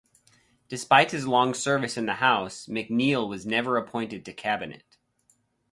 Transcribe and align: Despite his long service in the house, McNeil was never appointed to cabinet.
Despite 0.67 1.11
his 1.11 1.27
long 1.27 1.53
service 1.53 1.95
in 1.95 2.07
the 2.07 2.15
house, 2.15 2.65
McNeil 2.65 3.29
was 3.29 3.45
never 3.45 3.77
appointed 3.77 4.25
to 4.25 4.33
cabinet. 4.33 4.97